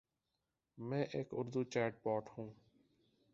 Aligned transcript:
میں 0.77 1.03
ایک 1.11 1.27
Urdu 1.31 1.63
chat 1.63 2.03
bot 2.03 2.29
ہوں۔ 2.37 2.49